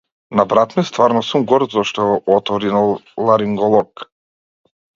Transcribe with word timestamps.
На 0.37 0.45
брат 0.53 0.71
ми 0.77 0.83
стварно 0.89 1.21
сум 1.27 1.45
горд 1.51 1.75
зашто 1.75 2.07
е 2.15 2.17
оториноларинголог. 2.37 4.07